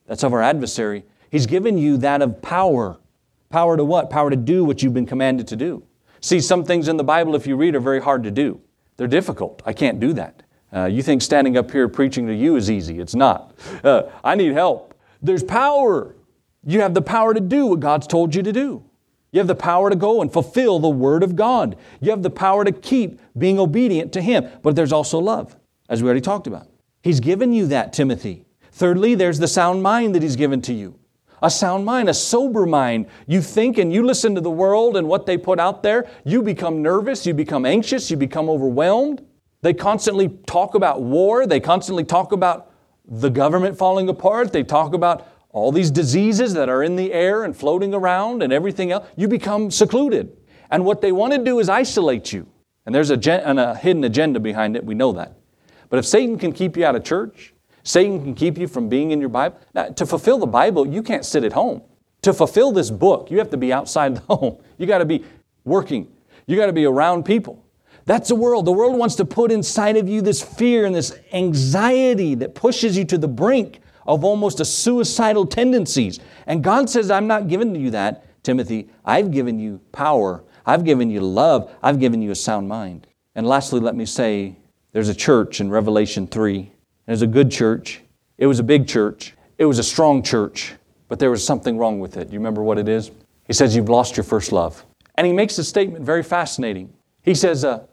[0.07, 1.05] that's of our adversary.
[1.31, 2.99] He's given you that of power.
[3.53, 4.09] Power to what?
[4.09, 5.85] Power to do what you've been commanded to do.
[6.23, 8.61] See, some things in the Bible, if you read, are very hard to do.
[8.97, 9.63] They're difficult.
[9.67, 10.43] I can't do that.
[10.75, 12.99] Uh, you think standing up here preaching to you is easy.
[12.99, 13.55] It's not.
[13.85, 14.95] Uh, I need help.
[15.21, 16.17] There's power.
[16.65, 18.85] You have the power to do what God's told you to do.
[19.33, 21.77] You have the power to go and fulfill the Word of God.
[22.01, 24.49] You have the power to keep being obedient to Him.
[24.63, 25.57] But there's also love,
[25.91, 26.69] as we already talked about.
[27.03, 28.47] He's given you that, Timothy.
[28.71, 30.99] Thirdly, there's the sound mind that He's given to you.
[31.43, 33.07] A sound mind, a sober mind.
[33.27, 36.43] You think and you listen to the world and what they put out there, you
[36.43, 39.27] become nervous, you become anxious, you become overwhelmed.
[39.61, 42.73] They constantly talk about war, they constantly talk about
[43.05, 47.45] the government falling apart, they talk about all these diseases that are in the air
[47.45, 50.35] and floating around and everything else, you become secluded.
[50.71, 52.49] And what they want to do is isolate you.
[52.87, 55.37] And there's a, gen- a hidden agenda behind it, we know that.
[55.91, 59.11] But if Satan can keep you out of church, Satan can keep you from being
[59.11, 59.59] in your Bible.
[59.75, 61.83] Now, to fulfill the Bible, you can't sit at home.
[62.23, 64.59] To fulfill this book, you have to be outside the home.
[64.79, 65.25] You got to be
[65.65, 66.11] working.
[66.47, 67.65] You got to be around people.
[68.05, 68.65] That's the world.
[68.65, 72.97] The world wants to put inside of you this fear and this anxiety that pushes
[72.97, 76.19] you to the brink of almost a suicidal tendencies.
[76.47, 78.89] And God says, I'm not giving you that, Timothy.
[79.05, 80.43] I've given you power.
[80.67, 81.73] I've given you love.
[81.83, 83.07] I've given you a sound mind.
[83.35, 84.59] And lastly, let me say
[84.93, 86.72] there's a church in Revelation 3.
[87.07, 88.01] There's a good church.
[88.39, 89.35] It was a big church.
[89.59, 90.75] It was a strong church,
[91.09, 92.33] but there was something wrong with it.
[92.33, 93.11] You remember what it is?
[93.47, 94.85] He says, You've lost your first love.
[95.17, 96.93] And he makes a statement very fascinating.
[97.23, 97.85] He says, uh,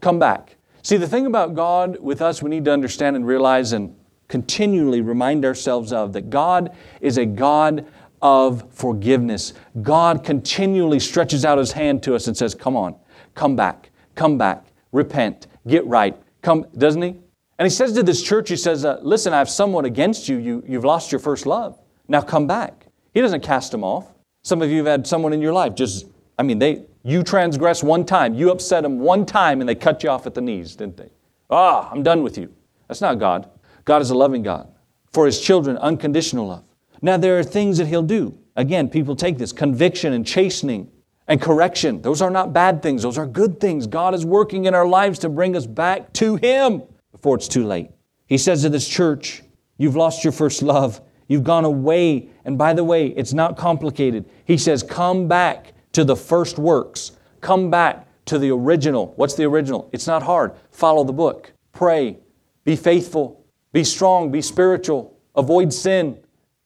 [0.00, 0.56] Come back.
[0.82, 3.94] See, the thing about God with us, we need to understand and realize, and
[4.28, 7.86] continually remind ourselves of that God is a God
[8.22, 9.52] of forgiveness.
[9.82, 12.94] God continually stretches out his hand to us and says, Come on,
[13.34, 16.16] come back, come back, repent, get right.
[16.42, 17.16] Come, doesn't he?
[17.60, 20.38] And he says to this church, he says, uh, Listen, I have someone against you.
[20.38, 20.64] you.
[20.66, 21.78] You've lost your first love.
[22.08, 22.86] Now come back.
[23.12, 24.14] He doesn't cast them off.
[24.42, 26.06] Some of you have had someone in your life just,
[26.38, 30.02] I mean, they, you transgress one time, you upset them one time, and they cut
[30.02, 31.10] you off at the knees, didn't they?
[31.50, 32.50] Ah, I'm done with you.
[32.88, 33.50] That's not God.
[33.84, 34.72] God is a loving God.
[35.12, 36.64] For His children, unconditional love.
[37.02, 38.38] Now, there are things that He'll do.
[38.56, 40.90] Again, people take this conviction and chastening
[41.28, 42.00] and correction.
[42.00, 43.86] Those are not bad things, those are good things.
[43.86, 46.84] God is working in our lives to bring us back to Him
[47.20, 47.90] before it's too late.
[48.26, 49.42] He says to this church,
[49.76, 51.00] You've lost your first love.
[51.28, 52.28] You've gone away.
[52.44, 54.24] And by the way, it's not complicated.
[54.44, 57.12] He says, Come back to the first works.
[57.40, 59.12] Come back to the original.
[59.16, 59.88] What's the original?
[59.92, 60.52] It's not hard.
[60.70, 61.52] Follow the book.
[61.72, 62.18] Pray.
[62.64, 63.44] Be faithful.
[63.72, 66.18] Be strong, be spiritual, avoid sin,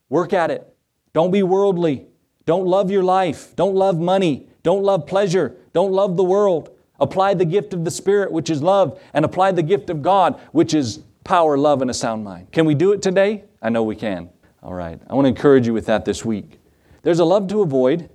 [0.09, 0.75] work at it.
[1.13, 2.07] Don't be worldly.
[2.47, 3.55] Don't love your life.
[3.57, 4.49] Don't love money.
[4.63, 5.57] Don't love pleasure.
[5.73, 6.71] Don't love the world.
[7.01, 10.41] Apply the gift of the Spirit, which is love, and apply the gift of God,
[10.53, 12.53] which is power, love, and a sound mind.
[12.53, 13.45] Can we do it today?
[13.61, 14.31] I know we can.
[14.63, 15.01] All right.
[15.09, 16.61] I want to encourage you with that this week.
[17.03, 18.09] There's a love to avoid,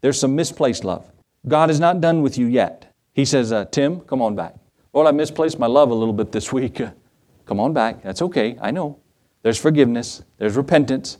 [0.00, 1.10] there's some misplaced love.
[1.46, 2.92] God is not done with you yet.
[3.12, 4.54] He says, uh, Tim, come on back.
[4.92, 6.80] Well, I misplaced my love a little bit this week.
[7.46, 8.02] Come on back.
[8.02, 8.56] That's okay.
[8.60, 8.98] I know.
[9.42, 11.18] There's forgiveness, there's repentance.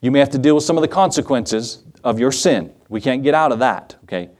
[0.00, 2.72] You may have to deal with some of the consequences of your sin.
[2.88, 4.30] We can't get out of that, okay?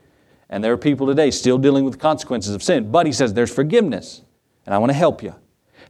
[0.49, 2.91] And there are people today still dealing with the consequences of sin.
[2.91, 4.21] But he says there's forgiveness,
[4.65, 5.35] and I want to help you.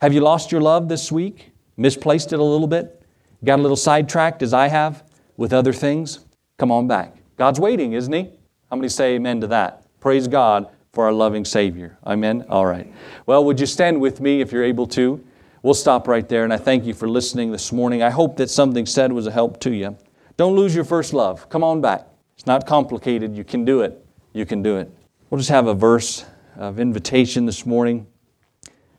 [0.02, 1.52] Have you lost your love this week?
[1.78, 3.04] Misplaced it a little bit?
[3.44, 5.04] Got a little sidetracked, as I have,
[5.38, 6.26] with other things?
[6.58, 7.16] Come on back.
[7.38, 8.30] God's waiting, isn't He?
[8.70, 9.84] How many say amen to that?
[10.00, 11.98] Praise God for our loving Savior.
[12.06, 12.46] Amen?
[12.50, 12.92] All right.
[13.26, 15.24] Well, would you stand with me if you're able to?
[15.62, 18.02] We'll stop right there, and I thank you for listening this morning.
[18.04, 19.98] I hope that something said was a help to you.
[20.38, 21.50] Don't lose your first love.
[21.50, 22.08] Come on back.
[22.36, 23.36] It's not complicated.
[23.36, 24.05] You can do it.
[24.36, 24.92] You can do it.
[25.30, 26.26] We'll just have a verse
[26.58, 28.06] of invitation this morning.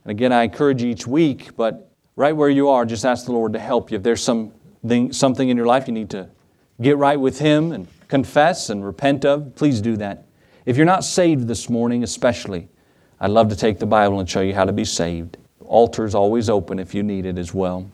[0.03, 3.33] And again, I encourage you each week, but right where you are, just ask the
[3.33, 3.99] Lord to help you.
[3.99, 6.31] If there's something, something in your life you need to
[6.81, 10.25] get right with Him and confess and repent of, please do that.
[10.65, 12.71] If you're not saved this morning, especially,
[13.21, 15.37] I'd love to take the Bible and show you how to be saved.
[15.59, 17.91] The altar's always open if you need it as well.